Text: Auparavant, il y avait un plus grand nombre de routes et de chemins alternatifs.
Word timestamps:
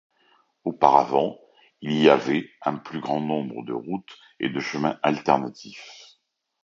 Auparavant, 0.63 1.39
il 1.81 1.93
y 2.01 2.09
avait 2.09 2.49
un 2.63 2.75
plus 2.77 2.99
grand 2.99 3.21
nombre 3.21 3.63
de 3.63 3.73
routes 3.73 4.17
et 4.39 4.49
de 4.49 4.59
chemins 4.59 4.99
alternatifs. 5.03 6.17